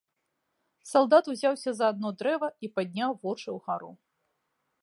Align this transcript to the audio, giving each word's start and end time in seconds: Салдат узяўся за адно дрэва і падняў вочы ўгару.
Салдат 0.91 1.29
узяўся 1.33 1.69
за 1.79 1.85
адно 1.93 2.09
дрэва 2.21 2.49
і 2.67 2.73
падняў 2.79 3.11
вочы 3.27 3.49
ўгару. 3.59 3.91